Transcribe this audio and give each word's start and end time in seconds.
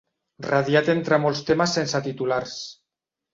Radiat 0.45 0.89
entre 0.93 1.19
molts 1.25 1.43
temes 1.51 1.77
sense 1.81 2.03
titulars. 2.09 2.57